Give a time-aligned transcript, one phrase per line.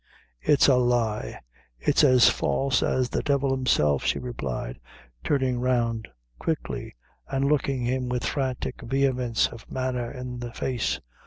[0.41, 1.41] "It's a lie
[1.77, 4.79] it's as false as the devil himself," she replied,
[5.23, 6.07] turning round
[6.39, 6.95] quickly,
[7.27, 10.99] and looking him with frantic vehemence of manner in the face.